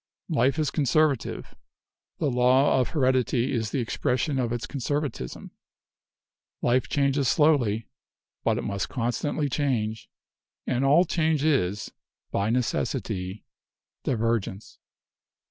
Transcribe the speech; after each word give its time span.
Life 0.31 0.57
is 0.57 0.71
conservative. 0.71 1.53
The 2.17 2.31
law 2.31 2.79
of 2.79 2.89
heredity 2.89 3.53
is 3.53 3.69
the 3.69 3.81
expression 3.81 4.39
of 4.39 4.51
its 4.51 4.65
conservatism. 4.65 5.51
Life 6.63 6.89
changes 6.89 7.27
slowly, 7.27 7.87
but 8.43 8.57
it 8.57 8.63
must 8.63 8.89
constantly 8.89 9.47
change, 9.47 10.09
and 10.65 10.83
all 10.83 11.05
change 11.05 11.43
is, 11.43 11.91
by 12.31 12.49
necessity, 12.49 13.45
divergence. 14.03 14.79